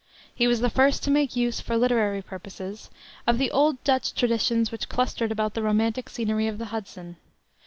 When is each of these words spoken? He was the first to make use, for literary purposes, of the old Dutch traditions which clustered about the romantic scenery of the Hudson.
He 0.33 0.47
was 0.47 0.61
the 0.61 0.69
first 0.71 1.03
to 1.03 1.11
make 1.11 1.35
use, 1.35 1.61
for 1.61 1.77
literary 1.77 2.23
purposes, 2.23 2.89
of 3.27 3.37
the 3.37 3.51
old 3.51 3.77
Dutch 3.83 4.15
traditions 4.15 4.71
which 4.71 4.89
clustered 4.89 5.31
about 5.31 5.53
the 5.53 5.61
romantic 5.61 6.09
scenery 6.09 6.47
of 6.47 6.57
the 6.57 6.65
Hudson. 6.73 7.17